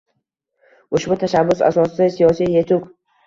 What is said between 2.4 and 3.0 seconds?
yetuk.